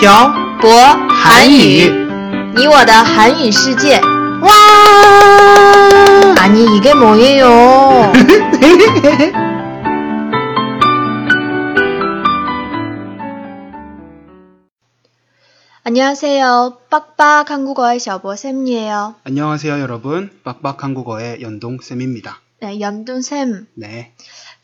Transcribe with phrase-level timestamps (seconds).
[0.00, 0.70] 漂博
[1.08, 1.90] 韩语，
[2.54, 4.00] 你我的韩语世界。
[4.40, 4.50] 와!
[6.38, 8.12] 아니 이게 뭐예요?
[15.82, 16.78] 안녕하세요.
[16.90, 19.14] 빡빡 한국어의 셔보쌤이에요.
[19.24, 20.30] 안녕하세요, 여러분.
[20.42, 22.40] 빡빡 한국어의 연동쌤입니다.
[22.60, 23.68] 네, 연돈쌤.
[23.74, 24.12] 네.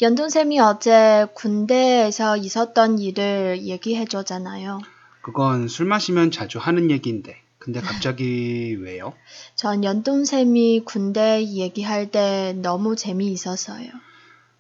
[0.00, 4.80] 연돈쌤이 어제 군대에서 있었던 일을 얘기해줬잖아요.
[5.27, 7.35] 그건 술 마시면 자주 하는 얘기인데.
[7.59, 9.11] 근데 갑자기 왜요?
[9.55, 13.89] 전 연돈쌤이 군대 얘기할 때 너무 재미있었어요.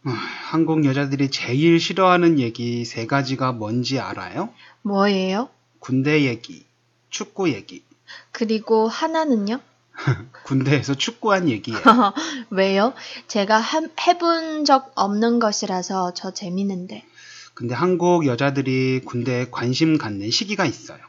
[0.03, 4.49] 아, 한국 여자들이 제일 싫어하는 얘기 세 가지가 뭔지 알아요?
[4.81, 5.47] 뭐예요?
[5.79, 6.65] 군대 얘기,
[7.09, 7.81] 축구 얘기.
[8.33, 9.61] 그리고 하나는요?
[10.43, 11.79] 군대에서 축구한 얘기예요.
[12.51, 12.93] 왜요?
[13.29, 17.05] 제가 한- 해본 적 없는 것이라서 저 재밌는데.
[17.57, 20.99] 근데 한국 여자들이 군대에 관심 갖는 시기가 있어요.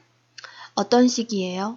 [0.74, 1.76] 어떤 시기예요?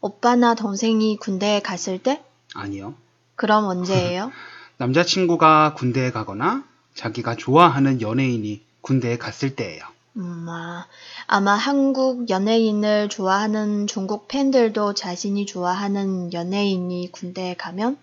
[0.00, 2.20] 오빠나 동생이 군대에 갔을 때?
[2.52, 2.96] 아니요.
[3.36, 4.32] 그럼 언제예요?
[4.78, 6.64] 남자친구가 군대에 가거나
[6.96, 9.84] 자기가 좋아하는 연예인이 군대에 갔을 때예요.
[10.16, 10.88] 음, 아,
[11.28, 17.96] 아마 한국 연예인을 좋아하는 중국 팬들도 자신이 좋아하는 연예인이 군대에 가면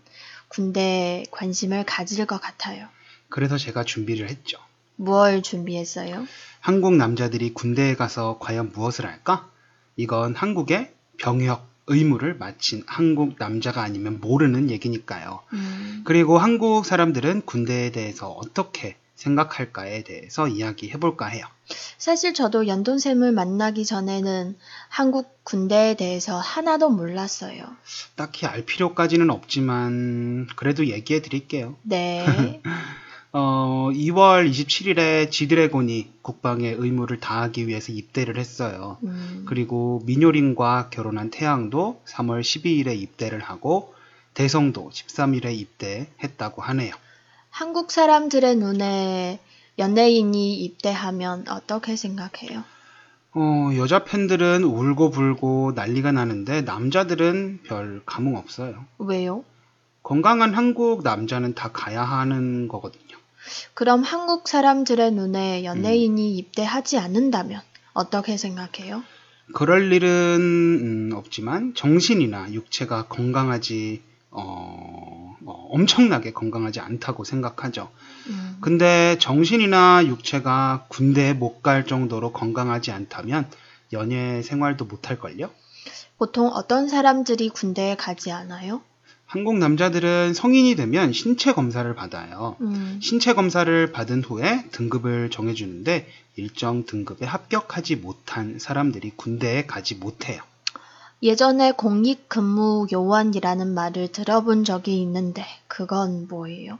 [0.47, 2.87] 군대에 관심을 가질 것 같아요.
[3.27, 4.59] 그래서 제가 준비를 했죠.
[4.95, 6.25] 무얼 준비했어요?
[6.59, 9.49] 한국 남자들이 군대에 가서 과연 무엇을 할까?
[9.95, 15.41] 이건 한국의 병역 의무를 마친 한국 남자가 아니면 모르는 얘기니까요.
[15.53, 21.45] 음, 그리고 한국 사람들은 군대에 대해서 어떻게 생각할까에 대해서 이야기해 볼까 해요.
[21.97, 24.57] 사실 저도 연돈샘을 만나기 전에는
[24.89, 27.63] 한국 군대에 대해서 하나도 몰랐어요.
[28.15, 31.75] 딱히 알 필요까지는 없지만 그래도 얘기해 드릴게요.
[31.83, 32.61] 네.
[33.37, 38.97] 어, 2월 27일에 지드래곤이 국방의 의무를 다하기 위해서 입대를 했어요.
[39.03, 43.93] 음, 그리고 민효린과 결혼한 태양도 3월 12일에 입대를 하고
[44.33, 46.93] 대성도 13일에 입대했다고 하네요.
[47.49, 49.41] 한국 사람들의 눈에
[49.79, 52.63] 연예인이 입대하면 어떻게 생각해요?
[53.33, 58.85] 어, 여자 팬들은 울고 불고 난리가 나는데 남자들은 별 감흥 없어요.
[58.97, 59.43] 왜요?
[60.05, 63.04] 건강한 한국 남자는 다 가야 하는 거거든요.
[63.73, 65.65] 그럼 한국 사람들의 눈에 음.
[65.65, 67.61] 연예인이 입대하지 않는다면
[67.93, 69.03] 어떻게 생각해요?
[69.53, 74.01] 그럴 일은 음, 없지만 정신이나 육체가 건강하지
[74.31, 77.89] 어, 어, 엄청나게 건강하지 않다고 생각하죠.
[78.27, 83.49] 음, 근데 정신이나 육체가 군대에 못 갈 정도로 건강하지 않다면
[83.93, 85.49] 연예 생활도 못 할걸요?
[86.17, 88.81] 보통 어떤 사람들이 군대에 가지 않아요?
[89.25, 92.55] 한국 남자들은 성인이 되면 신체 검사를 받아요.
[92.61, 100.41] 음, 신체 검사를 받은 후에 등급을 정해주는데 일정 등급에 합격하지 못한 사람들이 군대에 가지 못해요.
[101.23, 106.77] 예전에 공익 근무 요원이라는 말을 들어본 적이 있는데 그건 뭐예요?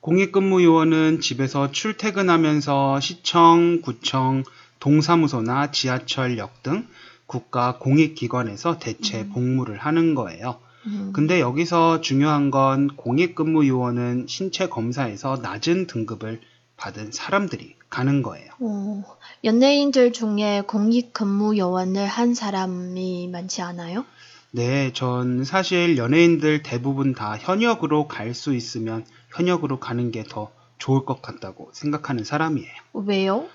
[0.00, 4.44] 공익 근무 요원은 집에서 출퇴근하면서 시청, 구청,
[4.78, 6.86] 동사무소나 지하철역 등
[7.26, 10.58] 국가 공익기관에서 대체 복무를 하는 거예요.
[10.86, 16.40] 음, 근데 여기서 중요한 건 공익근무 요원은 신체 검사에서 낮은 등급을
[16.76, 18.50] 받은 사람들이 가는 거예요.
[18.60, 19.04] 어,
[19.44, 24.06] 연예인들 중에 공익근무 요원을 한 사람이 많지 않아요?
[24.52, 29.04] 네, 전 사실 연예인들 대부분 다 현역으로 갈 수 있으면
[29.34, 32.72] 현역으로 가는 게 더 좋을 것 같다고 생각하는 사람이에요.
[32.94, 33.46] 왜요?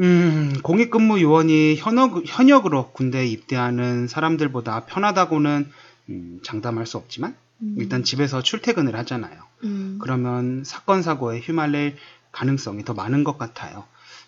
[0.00, 5.70] 음, 공익근무 요원이 현역, 현역으로 군대에 입대하는 사람들보다 편하다고는
[6.10, 9.42] 음, 장담할 수 없지만 음, 일단 집에서 출퇴근을 하잖아요.
[9.64, 11.96] 음, 그러면 사건 사고에 휘말릴
[12.32, 13.84] 가능성이 더 많은 것 같아요.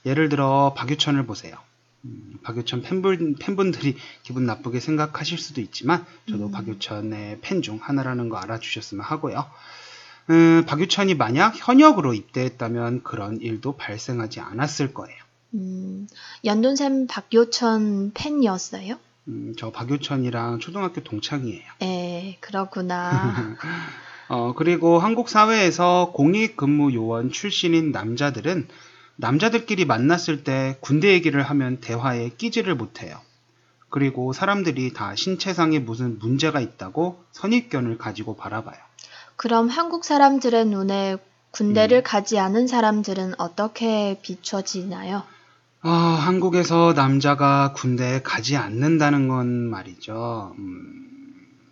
[0.06, 1.56] 예를 들어 박유천을 보세요.
[2.04, 6.50] 음, 박유천 팬분, 팬분들이 기분 나쁘게 생각하실 수도 있지만 저도 음.
[6.50, 9.44] 박유천의 팬 중 하나라는 거 알아주셨으면 하고요.
[10.30, 15.16] 음, 박유천이 만약 현역으로 입대했다면 그런 일도 발생하지 않았을 거예요.
[15.54, 16.08] 음,
[16.44, 18.98] 연돈샘 박요천 팬이었어요?
[19.28, 21.62] 음, 저 박유천이랑 초등학교 동창이에요.
[21.82, 23.56] 에, 그렇구나.
[24.28, 28.68] 어, 그리고 한국 사회에서 공익 근무 요원 출신인 남자들은
[29.16, 33.20] 남자들끼리 만났을 때 군대 얘기를 하면 대화에 끼지를 못해요.
[33.90, 38.78] 그리고 사람들이 다 신체상에 무슨 문제가 있다고 선입견을 가지고 바라봐요.
[39.36, 41.18] 그럼 한국 사람들의 눈에
[41.50, 42.02] 군대를 음.
[42.02, 45.24] 가지 않은 사람들은 어떻게 비춰지나요?
[45.84, 50.54] 아, 한국에서 남자가 군대에 가지 않는다는 건 말이죠.
[50.56, 51.08] 음,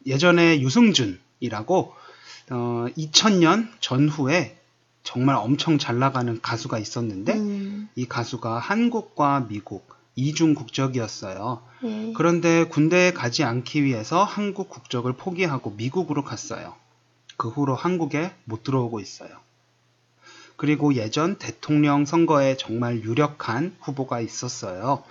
[0.04, 1.94] 예전에 유승준이라고
[2.50, 4.58] 어, 2000년 전후에
[5.04, 11.62] 정말 엄청 잘 나가는 가수가 있었는데 음, 이 가수가 한국과 미국 이중 국적이었어요.
[11.82, 12.12] 네.
[12.16, 16.74] 그런데 군대에 가지 않기 위해서 한국 국적을 포기하고 미국으로 갔어요.
[17.36, 19.30] 그 후로 한국에 못 들어오고 있어요.
[20.60, 25.02] 그리고 예전 대통령 선거에 정말 유력한 후보가 있었어요.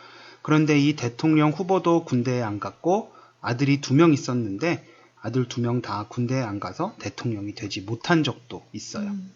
[0.44, 3.12] 그런데 이 대통령 후보도 군대에 안 갔고
[3.42, 4.86] 아들이 두 명 있었는데
[5.20, 9.08] 아들 두 명 다 군대에 안 가서 대통령이 되지 못한 적도 있어요.
[9.08, 9.34] 음.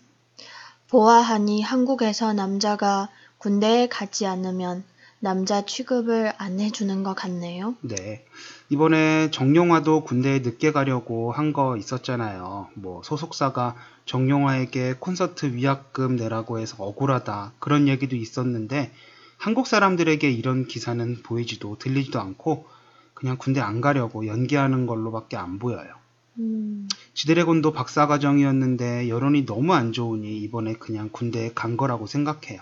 [0.90, 3.10] 보아하니 한국에서 남자가
[3.40, 4.84] 군대에 가지 않으면
[5.28, 7.76] 남자 취급을 안 해주는 것 같네요.
[7.80, 8.26] 네.
[8.70, 12.68] 이번에 정용화도 군대에 늦게 가려고 한 거 있었잖아요.
[12.74, 13.76] 뭐 소속사가
[14.06, 17.54] 정용화에게 콘서트 위약금 내라고 해서 억울하다.
[17.60, 18.92] 그런 얘기도 있었는데
[19.38, 22.66] 한국 사람들에게 이런 기사는 보이지도 들리지도 않고
[23.14, 25.94] 그냥 군대 안 가려고 연기하는 걸로밖에 안 보여요.
[26.40, 32.62] 음, 지드래곤도 박사과정이었는데 여론이 너무 안 좋으니 이번에 그냥 군대에 간 거라고 생각해요.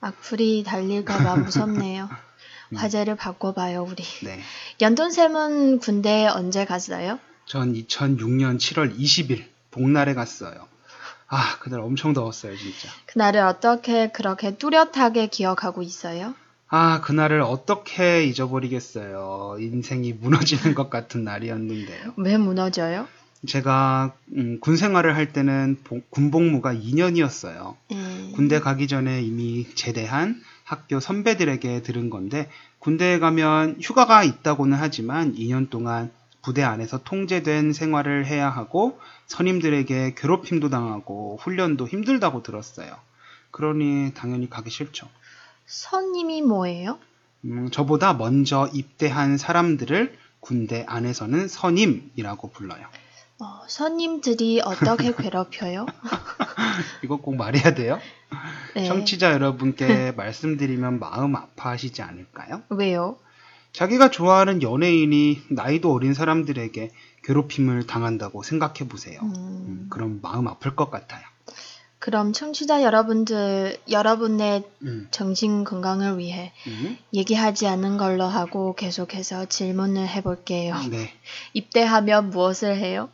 [0.00, 2.08] 악플이 달릴까봐 무섭네요.
[2.72, 2.76] 음.
[2.76, 4.04] 화제를 바꿔봐요, 우리.
[4.24, 4.40] 네.
[4.80, 7.18] 연돈쌤은 군대에 언제 갔어요?
[7.46, 10.68] 전 2006년 7월 20일 복날에 갔어요.
[11.28, 12.88] 아, 그날 엄청 더웠어요, 진짜.
[13.06, 16.34] 그날을 어떻게 그렇게 뚜렷하게 기억하고 있어요?
[16.68, 19.56] 아, 그날을 어떻게 잊어버리겠어요.
[19.58, 22.14] 인생이 무너지는 것 같은 날이었는데요.
[22.16, 23.08] 왜 무너져요?
[23.46, 27.76] 제가 음, 군 생활을 할 때는 보- 군복무가 2년이었어요.
[27.92, 32.48] 음, 군대 가기 전에 이미 제대한 학교 선배들에게 들은 건데
[32.78, 36.10] 군대에 가면 휴가가 있다고는 하지만 2년 동안
[36.42, 42.94] 부대 안에서 통제된 생활을 해야 하고 선임들에게 괴롭힘도 당하고 훈련도 힘들다고 들었어요.
[43.50, 45.08] 그러니 당연히 가기 싫죠.
[45.66, 46.98] 선임이 뭐예요?
[47.44, 52.86] 음, 저보다 먼저 입대한 사람들을 군대 안에서는 선임이라고 불러요.
[53.40, 55.86] 어, 선임들이 어떻게 괴롭혀요?
[57.02, 57.98] 이거 꼭 말해야 돼요?
[58.74, 58.84] 네.
[58.84, 62.62] 청취자 여러분께 말씀드리면 마음 아파하시지 않을까요?
[62.68, 63.18] 왜요?
[63.72, 66.90] 자기가 좋아하는 연예인이 나이도 어린 사람들에게
[67.24, 69.20] 괴롭힘을 당한다고 생각해 보세요.
[69.22, 71.22] 음, 음, 그럼 마음 아플 것 같아요.
[71.98, 80.08] 그럼 청취자 여러분들, 여러분의 음, 정신 건강을 위해 음, 얘기하지 않는 걸로 하고 계속해서 질문을
[80.08, 80.74] 해볼게요.
[80.90, 81.12] 네.
[81.52, 83.10] 입대하면 무엇을 해요?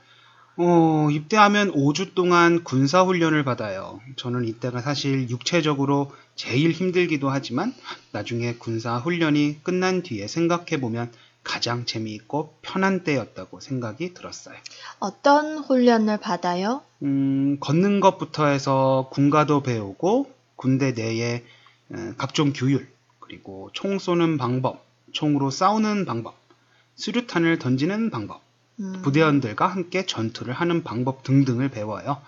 [0.59, 4.01] 어, 입대하면 5주 동안 군사훈련을 받아요.
[4.17, 7.75] 저는 이때가 사실 육체적으로 제일 힘들기도 하지만
[8.13, 11.13] 나중에 군사훈련이 끝난 뒤에 생각해보면
[11.43, 14.57] 가장 재미있고 편한 때였다고 생각이 들었어요.
[14.99, 16.83] 어떤 훈련을 받아요?
[17.03, 21.45] 음, 걷는 것부터 해서 군가도 배우고 군대 내에 에,
[22.17, 22.89] 각종 규율,
[23.21, 26.35] 그리고 총 쏘는 방법, 총으로 싸우는 방법,
[26.97, 28.46] 수류탄을 던지는 방법, 음,
[29.03, 32.21] 부대원들과 함께 전투를 하는 방법 등등을 배워요.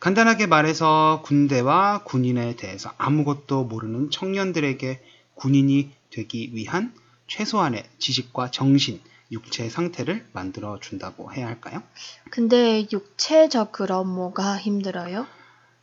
[0.00, 5.02] 간단하게 말해서 군대와 군인에 대해서 아무것도 모르는 청년들에게
[5.36, 6.92] 군인이 되기 위한
[7.28, 9.00] 최소한의 지식과 정신,
[9.32, 11.82] 육체 상태를 만들어 준다고 해야 할까요?
[12.30, 15.26] 근데 육체적으로 뭐가 힘들어요?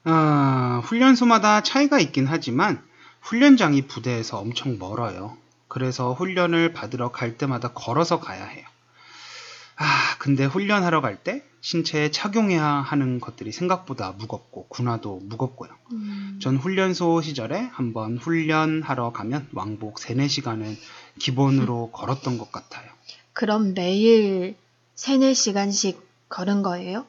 [0.06, 2.82] 아, 훈련소마다 차이가 있긴 하지만
[3.22, 5.38] 훈련장이 부대에서 엄청 멀어요.
[5.68, 8.66] 그래서 훈련을 받으러 갈 때마다 걸어서 가야 해요.
[9.76, 15.70] 아, 근데 훈련하러 갈 때 신체에 착용해야 하는 것들이 생각보다 무겁고 군화도 무겁고요.
[15.94, 16.38] 음.
[16.42, 20.76] 전 훈련소 시절에 한번 훈련하러 가면 왕복 3, 4시간은
[21.20, 21.92] 기본으로 음.
[21.96, 22.90] 걸었던 것 같아요.
[23.32, 24.58] 그럼 매일
[24.96, 27.06] 3, 4시간씩 걸은 거예요?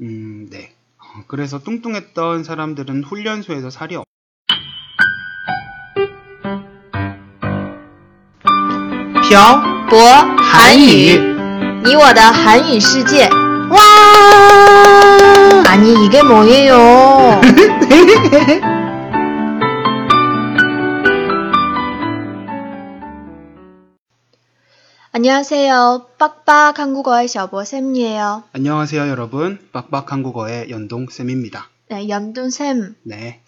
[0.00, 0.72] 음, 네.
[0.98, 4.06] 어, 그래서 뚱뚱했던 사람들은 훈련소에서 살이 없...
[9.28, 11.35] 표, 보, 한유
[11.85, 13.29] 你我的韩语世界
[13.69, 13.79] 와!
[15.67, 17.39] 아니 이게 뭐예요?
[25.13, 26.07] 안녕하세요.
[26.17, 28.43] 빡빡 한국어의 셔보쌤이에요.
[28.53, 29.59] 안녕하세요, 여러분.
[29.71, 31.69] 빡빡 한국어의 연동쌤입니다.
[31.89, 32.95] 네, 연돈쌤.
[33.03, 33.41] 네.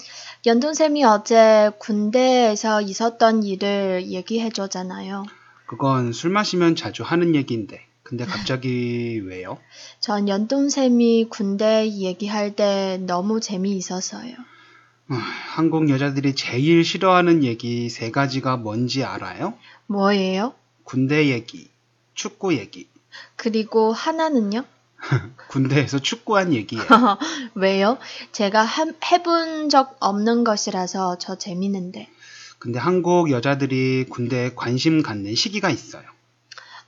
[0.45, 5.23] 연돈쌤이 어제 군대에서 있었던 일을 얘기해줬잖아요.
[5.65, 7.81] 그건 술 마시면 자주 하는 얘기인데.
[8.08, 9.58] 근데 갑자기 왜요?
[10.00, 14.32] 전 연돈쌤이 군대 얘기할 때 너무 재미있었어요.
[15.10, 19.52] 아, 한국 여자들이 제일 싫어하는 얘기 세 가지가 뭔지 알아요?
[19.88, 20.54] 뭐예요?
[20.84, 21.68] 군대 얘기,
[22.14, 22.88] 축구 얘기.
[23.36, 24.64] 그리고 하나는요?
[25.50, 26.84] 군대에서 축구한 얘기예요.
[27.54, 27.98] 왜요?
[28.32, 32.08] 제가 한- 해본 적 없는 것이라서 저 재밌는데.
[32.58, 36.04] 근데 한국 여자들이 군대에 관심 갖는 시기가 있어요.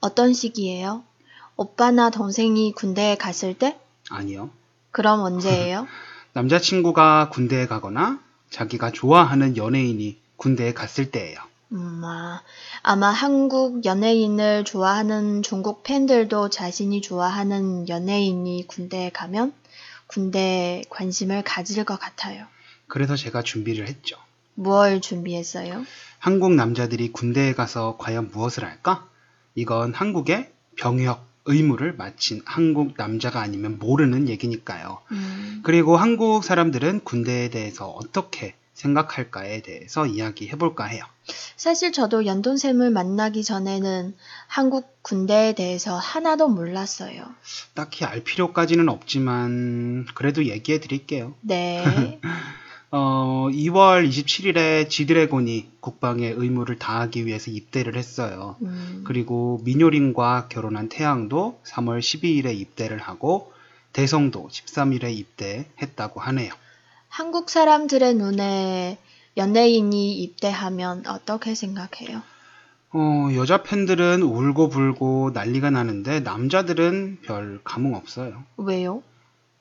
[0.01, 1.05] 어떤 시기예요?
[1.61, 3.79] 오빠나 동생이 군대에 갔을 때?
[4.09, 4.49] 아니요.
[4.93, 5.87] 그럼 언제예요?
[6.33, 11.39] 남자친구가 군대에 가거나 자기가 좋아하는 연예인이 군대에 갔을 때예요.
[11.73, 12.41] 음, 아,
[12.83, 19.53] 아마 한국 연예인을 좋아하는 중국 팬들도 자신이 좋아하는 연예인이 군대에 가면
[20.07, 22.47] 군대에 관심을 가질 것 같아요.
[22.87, 24.17] 그래서 제가 준비를 했죠.
[24.55, 25.85] 무얼 준비했어요?
[26.19, 29.07] 한국 남자들이 군대에 가서 과연 무엇을 할까?
[29.55, 34.99] 이건 한국의 병역 의무를 마친 한국 남자가 아니면 모르는 얘기니까요.
[35.13, 41.05] 음, 그리고 한국 사람들은 군대에 대해서 어떻게 생각할까에 대해서 이야기해 볼까 해요.
[41.57, 44.17] 사실 저도 연돈샘을 만나기 전에는
[44.47, 47.23] 한국 군대에 대해서 하나도 몰랐어요.
[47.75, 51.35] 딱히 알 필요까지는 없지만 그래도 얘기해 드릴게요.
[51.43, 52.21] 네.
[52.93, 58.57] 어, 2월 27일에 지드래곤이 국방의 의무를 다하기 위해서 입대를 했어요.
[58.63, 63.53] 음, 그리고 민효린과 결혼한 태양도 3월 12일에 입대를 하고
[63.93, 66.53] 대성도 13일에 입대했다고 하네요.
[67.09, 68.99] 한국 사람들의 눈에
[69.37, 72.23] 연예인이 입대하면 어떻게 생각해요?
[72.93, 78.43] 어, 여자 팬들은 울고 불고 난리가 나는데 남자들은 별 감흥 없어요.
[78.57, 79.03] 왜요?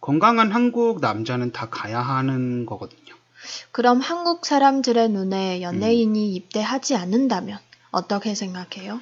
[0.02, 3.19] 건강한 한국 남자는 다 가야 하는 거거든요.
[3.72, 5.62] 그럼 한국 사람들의 눈에 음.
[5.62, 7.58] 연예인이 입대하지 않는다면
[7.92, 9.02] 어떻게 생각해요?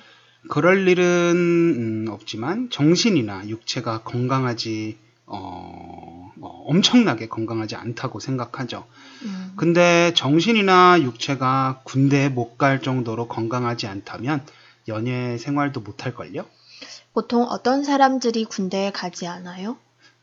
[0.49, 1.03] 그럴 일은
[1.35, 8.85] 음, 없지만 정신이나 육체가 건강하지 어, 어, 엄청나게 건강하지 않다고 생각하죠.
[9.23, 14.43] 음, 근데 정신이나 육체가 군대에 못 갈 정도로 건강하지 않다면
[14.87, 16.45] 연예 생활도 못 할걸요?
[17.13, 19.77] 보통 어떤 사람들이 군대에 가지 않아요?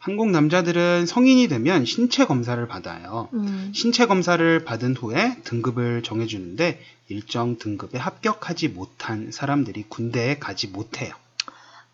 [0.05, 3.31] 한국 남자들은 성인이 되면 신체 검사를 받아요.
[3.33, 11.15] 음, 신체 검사를 받은 후에 등급을 정해주는데 일정 등급에 합격하지 못한 사람들이 군대에 가지 못해요.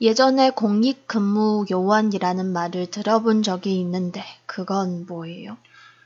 [0.01, 5.57] 예전에 공익근무 요원이라는 말을 들어본 적이 있는데 그건 뭐예요?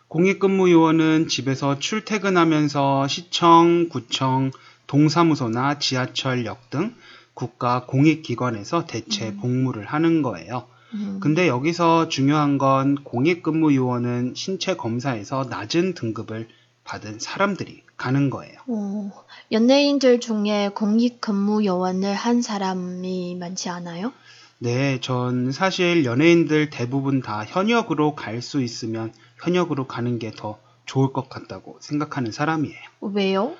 [0.09, 4.51] 공익근무 요원은 집에서 출퇴근하면서 시청, 구청,
[4.89, 6.95] 동사무소나 지하철역 등
[7.33, 9.39] 국가 공익기관에서 대체 음.
[9.39, 10.67] 복무를 하는 거예요.
[10.95, 16.49] 음, 근데 여기서 중요한 건 공익근무 요원은 신체 검사에서 낮은 등급을
[16.85, 18.55] 받은 사람들이 가는 거예요.
[18.67, 19.11] 어,
[19.51, 24.13] 연예인들 중에 공익근무 요원을 한 사람이 많지 않아요?
[24.59, 31.13] 네, 전 사실 연예인들 대부분 다 현역으로 갈 수 있으면 현역으로 가는 게 더 좋을
[31.13, 32.77] 것 같다고 생각하는 사람이에요.
[33.01, 33.55] 왜요?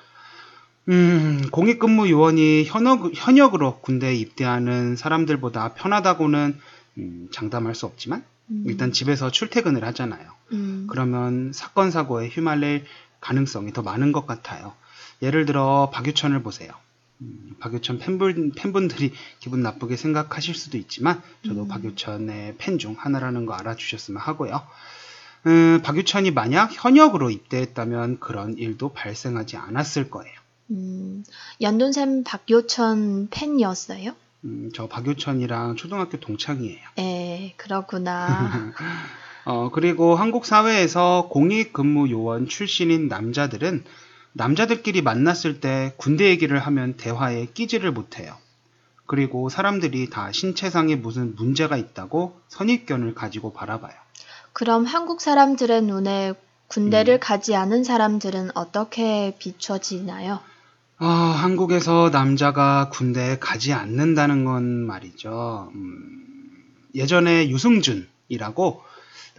[0.89, 6.59] 음, 공익근무 요원이 현역, 현역으로 군대에 입대하는 사람들보다 편하다고는
[6.97, 10.29] 음, 장담할 수 없지만 음, 일단 집에서 출퇴근을 하잖아요.
[10.51, 12.85] 음, 그러면 사건 사고에 휘말릴
[13.21, 14.73] 가능성이 더 많은 것 같아요.
[15.21, 16.71] 예를 들어 박유천을 보세요.
[17.21, 21.67] 음, 박유천 팬분, 팬분들이 기분 나쁘게 생각하실 수도 있지만 저도 음.
[21.67, 24.61] 박유천의 팬 중 하나라는 거 알아주셨으면 하고요.
[25.47, 30.33] 음, 박유천이 만약 현역으로 입대했다면 그런 일도 발생하지 않았을 거예요.
[30.71, 31.23] 음,
[31.61, 34.13] 연돈샘 박요천 팬이었어요?
[34.45, 36.79] 음, 저 박유천이랑 초등학교 동창이에요.
[36.99, 38.71] 에, 그렇구나.
[39.45, 43.83] 어, 그리고 한국 사회에서 공익 근무 요원 출신인 남자들은
[44.33, 48.35] 남자들끼리 만났을 때 군대 얘기를 하면 대화에 끼지를 못해요.
[49.07, 53.93] 그리고 사람들이 다 신체상에 무슨 문제가 있다고 선입견을 가지고 바라봐요.
[54.53, 56.33] 그럼 한국 사람들의 눈에
[56.67, 57.19] 군대를 음.
[57.19, 60.39] 가지 않은 사람들은 어떻게 비춰지나요?
[60.97, 65.71] 아, 한국에서 남자가 군대에 가지 않는다는 건 말이죠.
[65.75, 66.23] 음,
[66.93, 68.81] 예전에 유승준이라고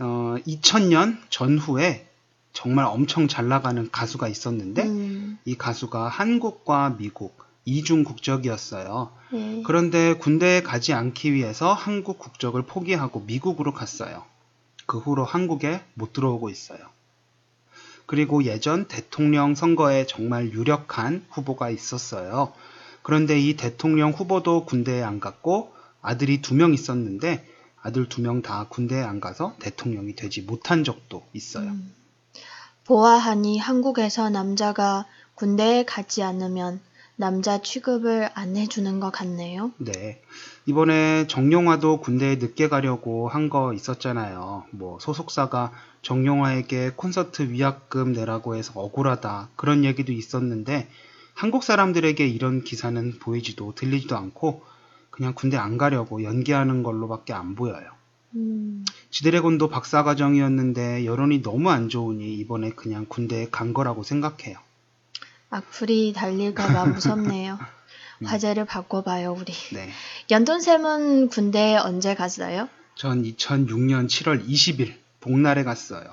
[0.01, 2.07] 어, 2000년 전후에
[2.53, 9.11] 정말 엄청 잘 나가는 가수가 있었는데 음, 이 가수가 한국과 미국 이중 국적이었어요.
[9.33, 9.63] 네.
[9.67, 14.25] 그런데 군대에 가지 않기 위해서 한국 국적을 포기하고 미국으로 갔어요.
[14.87, 16.79] 그 후로 한국에 못 들어오고 있어요.
[18.07, 22.53] 그리고 예전 대통령 선거에 정말 유력한 후보가 있었어요.
[23.03, 25.73] 그런데 이 대통령 후보도 군대에 안 갔고
[26.03, 27.45] 아들이 두 명 있었는데
[27.83, 31.69] 아들 두 명 다 군대에 안 가서 대통령이 되지 못한 적도 있어요.
[31.71, 31.93] 음.
[32.85, 36.81] 보아하니 한국에서 남자가 군대에 가지 않으면
[37.17, 39.73] 남자 취급을 안 해주는 것 같네요.
[39.79, 40.21] 네.
[40.67, 44.65] 이번에 정용화도 군대에 늦게 가려고 한 거 있었잖아요.
[44.71, 45.73] 뭐 소속사가
[46.07, 49.49] 정용화에게 콘서트 위약금 내라고 해서 억울하다.
[49.57, 50.89] 그런 얘기도 있었는데
[51.35, 54.63] 한국 사람들에게 이런 기사는 보이지도 들리지도 않고
[55.11, 57.91] 그냥 군대 안 가려고 연기하는 걸로밖에 안 보여요.
[58.37, 64.59] 음, 지드래곤도 박사과정이었는데 여론이 너무 안 좋으니 이번에 그냥 군대에 간 거라고 생각해요.
[65.51, 67.59] 악플이 달릴까봐 무섭네요.
[68.23, 68.27] 음.
[68.27, 69.53] 화제를 바꿔봐요, 우리.
[69.73, 69.91] 네.
[70.31, 72.69] 연돈샘은 군대에 언제 갔어요?
[72.95, 76.05] 전 2006년 7월 20일 복날에 갔어요.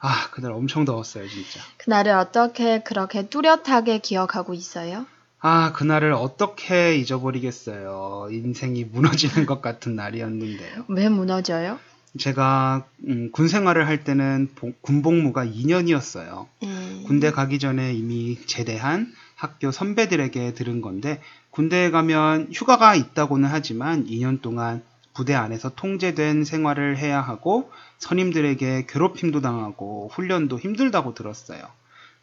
[0.00, 1.60] 아, 그날 엄청 더웠어요, 진짜.
[1.76, 5.06] 그날을 어떻게 그렇게 뚜렷하게 기억하고 있어요?
[5.40, 8.28] 아, 그날을 어떻게 잊어버리겠어요.
[8.30, 10.84] 인생이 무너지는 것 같은 날이었는데요.
[10.88, 11.78] 왜 무너져요?
[12.18, 16.46] 제가 음, 군 생활을 할 때는 보- 군복무가 2년이었어요.
[16.62, 24.06] 음, 군대 가기 전에 이미 제대한 학교 선배들에게 들은 건데 군대에 가면 휴가가 있다고는 하지만
[24.06, 24.82] 2년 동안
[25.14, 31.62] 부대 안에서 통제된 생활을 해야 하고 선임들에게 괴롭힘도 당하고 훈련도 힘들다고 들었어요.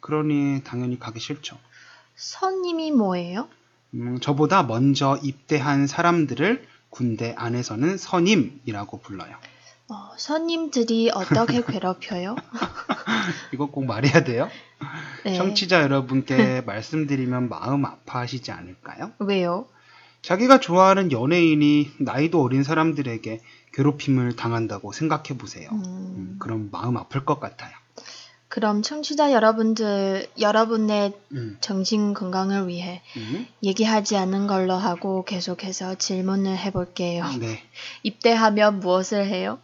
[0.00, 1.58] 그러니 당연히 가기 싫죠.
[2.16, 3.48] 선임이 뭐예요?
[3.94, 9.36] 음, 저보다 먼저 입대한 사람들을 군대 안에서는 선임이라고 불러요.
[9.88, 12.36] 어, 선임들이 어떻게 괴롭혀요?
[13.52, 14.48] 이거 꼭 말해야 돼요?
[15.24, 15.34] 네.
[15.34, 19.12] 청취자 여러분께 말씀드리면 마음 아파하시지 않을까요?
[19.18, 19.66] 왜요?
[20.22, 23.40] 자기가 좋아하는 연예인이 나이도 어린 사람들에게
[23.76, 25.68] 괴롭힘을 당한다고 생각해 보세요.
[25.70, 27.72] 음, 음, 그럼 마음 아플 것 같아요.
[28.48, 36.56] 그럼 청취자 여러분들, 여러분의 음, 정신 건강을 위해 음, 얘기하지 않은 걸로 하고 계속해서 질문을
[36.56, 37.26] 해볼게요.
[37.38, 37.62] 네.
[38.02, 39.58] 입대하면 무엇을 해요?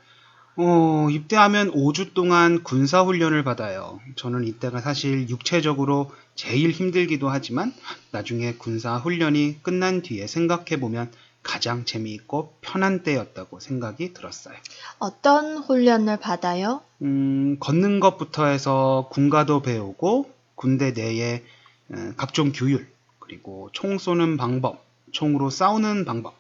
[0.57, 3.99] 어, 입대하면 5주 동안 군사훈련을 받아요.
[4.17, 7.73] 저는 이때가 사실 육체적으로 제일 힘들기도 하지만
[8.11, 11.11] 나중에 군사훈련이 끝난 뒤에 생각해보면
[11.43, 14.57] 가장 재미있고 편한 때였다고 생각이 들었어요.
[14.99, 16.83] 어떤 훈련을 받아요?
[17.03, 21.43] 음, 걷는 것부터 해서 군가도 배우고 군대 내에
[21.91, 26.35] 어, 각종 규율, 그리고 총 쏘는 방법, 총으로 싸우는 방법,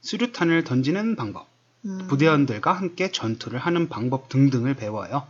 [0.00, 1.46] 수류탄을 던지는 방법,
[1.84, 5.26] 음, 부대원들과 함께 전투를 하는 방법 등등을 배워요.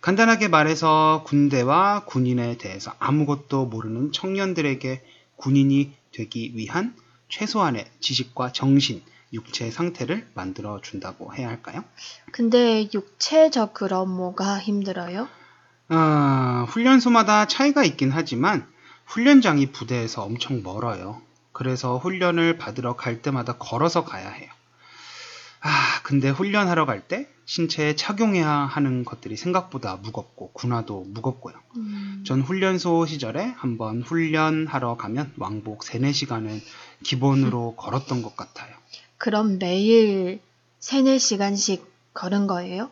[0.00, 5.02] 간단하게 말해서 군대와 군인에 대해서 아무것도 모르는 청년들에게
[5.36, 6.94] 군인이 되기 위한
[7.34, 11.82] 최소한의 지식과 정신, 육체 상태를 만들어 준다고 해야 할까요?
[12.30, 15.28] 근데 육체적으로 뭐가 힘들어요?
[15.88, 18.64] 아, 훈련소마다 차이가 있긴 하지만
[19.06, 21.22] 훈련장이 부대에서 엄청 멀어요.
[21.50, 24.48] 그래서 훈련을 받으러 갈 때마다 걸어서 가야 해요.
[25.66, 31.54] 아, 근데 훈련하러 갈 때 신체에 착용해야 하는 것들이 생각보다 무겁고 군화도 무겁고요.
[31.76, 36.60] 음, 전 훈련소 시절에 한번 훈련하러 가면 왕복 3, 4시간은
[37.02, 38.74] 기본으로 걸었던 것 같아요.
[39.18, 40.40] 그럼 매일
[40.80, 41.82] 3, 4시간씩
[42.14, 42.90] 걸은 거예요?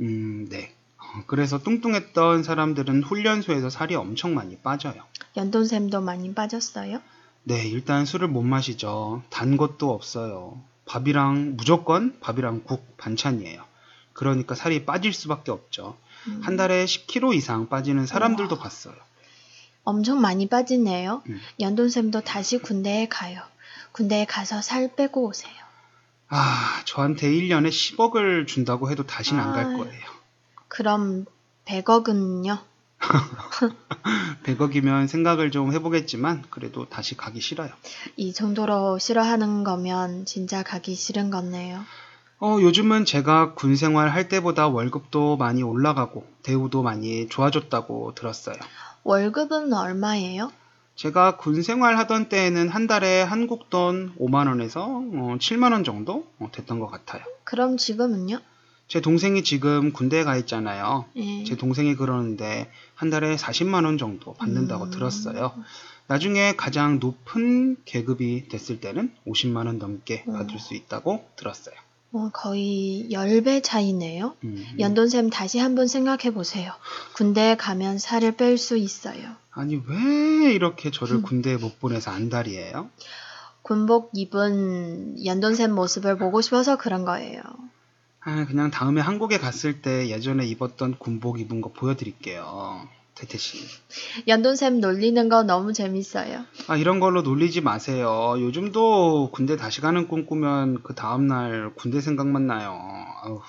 [0.00, 0.74] 음, 네.
[0.98, 5.02] 어, 그래서 뚱뚱했던 사람들은 훈련소에서 살이 엄청 많이 빠져요.
[5.36, 7.00] 연돈샘도 많이 빠졌어요?
[7.44, 9.22] 네, 일단 술을 못 마시죠.
[9.30, 10.60] 단 것도 없어요.
[10.86, 13.64] 밥이랑 무조건 밥이랑 국 반찬이에요.
[14.12, 15.96] 그러니까 살이 빠질 수밖에 없죠.
[16.28, 18.94] 음, 한 달에 10kg 이상 빠지는 사람들도 봤어요.
[19.84, 21.22] 엄청 많이 빠지네요.
[21.28, 21.40] 음.
[21.60, 23.40] 연돈샘도 다시 군대에 가요.
[23.92, 25.52] 군대에 가서 살 빼고 오세요.
[26.28, 29.76] 아, 저한테 1년에 10억을 준다고 해도 다시는 안갈 아.
[29.76, 30.02] 거예요.
[30.68, 31.26] 그럼
[31.66, 32.58] 100억은요?
[34.44, 37.70] 100억이면 생각을 좀 해보겠지만 그래도 다시 가기 싫어요.
[38.16, 41.84] 이 정도로 싫어하는 거면 진짜 가기 싫은 거네요.
[42.40, 48.56] 어, 요즘은 제가 군 생활 할 때보다 월급도 많이 올라가고 대우도 많이 좋아졌다고 들었어요.
[49.04, 50.50] 월급은 얼마예요?
[50.96, 56.26] 제가 군 생활 하던 때에는 한 달에 한국 돈 5만 원에서 어, 7만 원 정도
[56.38, 57.22] 어, 됐던 것 같아요.
[57.44, 58.40] 그럼 지금은요?
[58.92, 61.06] 제 동생이 지금 군대에 가 있잖아요.
[61.16, 61.44] 예.
[61.44, 64.90] 제 동생이 그러는데 한 달에 40만 원 정도 받는다고 음.
[64.90, 65.54] 들었어요.
[66.08, 70.34] 나중에 가장 높은 계급이 됐을 때는 50만 원 넘게 음.
[70.34, 71.74] 받을 수 있다고 들었어요.
[72.12, 74.36] 어, 거의 10배 차이네요.
[74.44, 76.74] 음, 연돈샘 다시 한번 생각해 보세요.
[77.14, 79.22] 군대에 가면 살을 뺄 수 있어요.
[79.52, 81.22] 아니 왜 이렇게 저를 음.
[81.22, 82.90] 군대에 못 보내서 안달이에요?
[83.62, 87.40] 군복 입은 연돈샘 모습을 보고 싶어서 그런 거예요.
[88.24, 92.86] 아, 그냥 다음에 한국에 갔을 때 예전에 입었던 군복 입은 거 보여드릴게요.
[93.14, 93.58] 태태 씨.
[94.28, 96.44] 연돈샘 놀리는 거 너무 재밌어요.
[96.68, 98.34] 아, 이런 걸로 놀리지 마세요.
[98.38, 102.78] 요즘도 군대 다시 가는 꿈 꾸면 그 다음날 군대 생각만 나요.
[103.22, 103.40] 아우,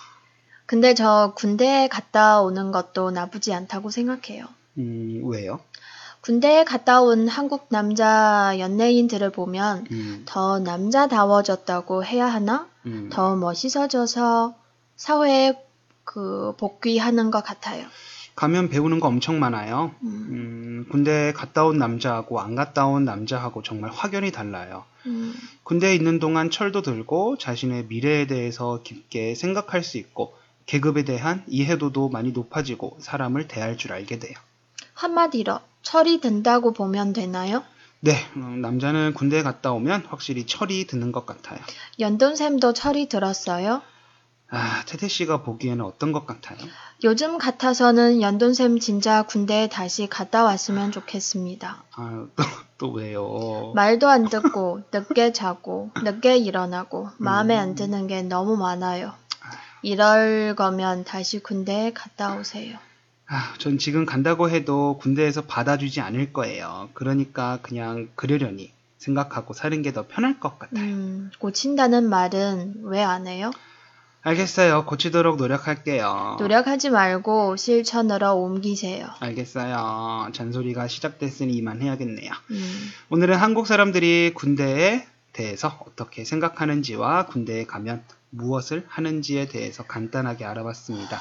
[0.65, 4.45] 근데 저 군대에 갔다 오는 것도 나쁘지 않다고 생각해요.
[4.79, 5.59] 음, 왜요?
[6.21, 12.67] 군대에 갔다 온 한국 남자 연예인들을 보면 음, 더 남자다워졌다고 해야 하나?
[12.85, 13.09] 음.
[13.11, 14.55] 더 멋있어져서
[15.03, 15.53] 사회에
[16.05, 17.85] 그 복귀하는 것 같아요.
[18.37, 19.93] 가면 배우는 거 엄청 많아요.
[20.01, 24.85] 음, 음, 군대 갔다 온 남자하고 안 갔다 온 남자하고 정말 확연히 달라요.
[25.05, 30.37] 음, 군대에 있는 동안 철도 들고 자신의 미래에 대해서 깊게 생각할 수 있고
[30.67, 34.33] 계급에 대한 이해도도 많이 높아지고 사람을 대할 줄 알게 돼요.
[34.93, 37.61] 한마디로 철이 든다고 보면 되나요?
[37.99, 41.59] 네, 음, 남자는 군대에 갔다 오면 확실히 철이 드는 것 같아요.
[41.99, 43.81] 연돈샘도 철이 들었어요?
[44.55, 46.57] 아, 태태 씨가 보기에는 어떤 것 같아요?
[47.03, 51.83] 요즘 같아서는 연돈샘 진짜 군대에 다시 갔다 왔으면 좋겠습니다.
[51.95, 52.43] 아, 또,
[52.77, 53.71] 또 왜요?
[53.73, 57.59] 말도 안 듣고 늦게 자고 늦게 일어나고 마음에 음.
[57.61, 59.13] 안 드는 게 너무 많아요.
[59.81, 62.77] 이럴 거면 다시 군대에 갔다 오세요.
[63.27, 66.89] 아, 전 지금 간다고 해도 군대에서 받아주지 않을 거예요.
[66.93, 70.83] 그러니까 그냥 그러려니 생각하고 사는 게 더 편할 것 같아요.
[70.85, 73.51] 음, 고친다는 말은 왜 안 해요?
[74.23, 74.85] 알겠어요.
[74.85, 76.37] 고치도록 노력할게요.
[76.39, 79.05] 노력하지 말고 실천으로 옮기세요.
[79.19, 80.29] 알겠어요.
[80.31, 82.31] 잔소리가 시작됐으니 이만해야겠네요.
[82.51, 91.19] 음, 오늘은 한국 사람들이 군대에 대해서 어떻게 생각하는지와 군대에 가면 무엇을 하는지에 대해서 간단하게 알아봤습니다.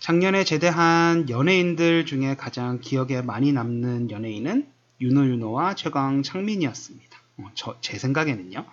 [0.00, 4.66] 작년에 제대한 연예인들 중에 가장 기억에 많이 남는 연예인은
[5.02, 7.18] 윤호윤호와 최강 창민이었습니다.
[7.38, 8.64] 어, 저, 제 생각에는요.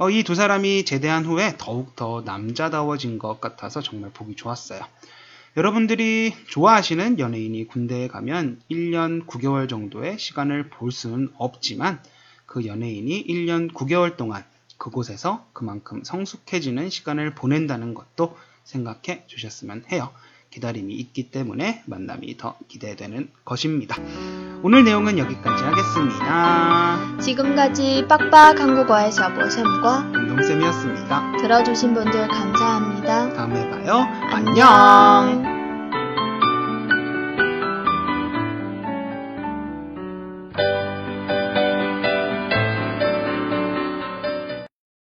[0.00, 4.80] 어, 이 두 사람이 제대한 후에 더욱 더 남자다워진 것 같아서 정말 보기 좋았어요.
[5.56, 12.00] 여러분들이 좋아하시는 연예인이 군대에 가면 1년 9개월 정도의 시간을 볼 수는 없지만
[12.46, 14.44] 그 연예인이 1년 9개월 동안
[14.76, 20.12] 그곳에서 그만큼 성숙해지는 시간을 보낸다는 것도 생각해 주셨으면 해요.
[20.50, 23.96] 기다림이 있기 때문에 만남이 더 기대되는 것입니다.
[24.62, 27.18] 오늘 내용은 여기까지 하겠습니다.
[27.20, 31.36] 지금까지 빡빡 한국어의 샤보쌤과 운동쌤이었습니다.
[31.38, 33.32] 들어주신 분들 감사합니다.
[33.34, 34.06] 다음에 봐요.
[34.32, 35.57] 안녕!